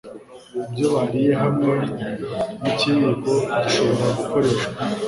[0.71, 1.71] ibyo bariye hamwe
[2.61, 4.67] n'ikiyiko gishobora gukoreshwa